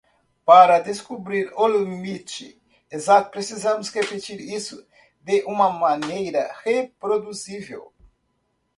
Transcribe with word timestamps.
Para 0.49 0.79
descobrir 0.89 1.45
o 1.63 1.67
limite 1.77 2.59
exato?, 2.97 3.29
precisamos 3.35 3.89
repetir 3.97 4.39
isso 4.57 4.77
de 5.27 5.37
uma 5.53 5.69
maneira 5.71 6.43
reproduzível. 6.65 7.93